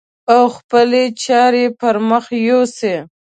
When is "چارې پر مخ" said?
1.23-2.25